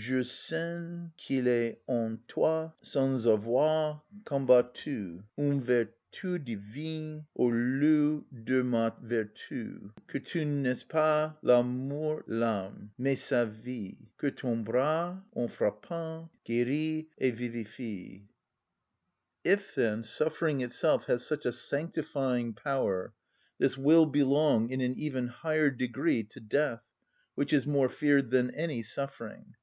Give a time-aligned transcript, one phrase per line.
[0.02, 8.62] _Je sens qu'il est en toi, sans avoir combattu, Une vertu divine au lieu de
[8.62, 9.78] ma vertu,
[10.08, 16.30] Que tu n'es pas la mort l'âme, mais sa vie, Que ton bras, en frappant,
[16.46, 18.26] guérit et vivifie."
[19.44, 23.12] If, then, suffering itself has such a sanctifying power,
[23.58, 26.80] this will belong in an even higher degree to death,
[27.34, 29.56] which is more feared than any suffering.